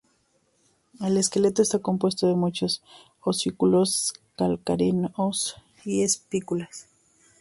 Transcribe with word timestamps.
El 0.99 1.15
esqueleto 1.15 1.61
está 1.61 1.77
compuesto 1.77 2.25
de 2.25 2.33
muchas 2.33 2.81
osículos 3.23 4.15
calcáreos 4.35 5.57
y 5.85 6.01
espículas. 6.01 6.87